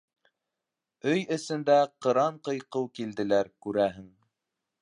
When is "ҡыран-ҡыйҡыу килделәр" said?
2.07-3.55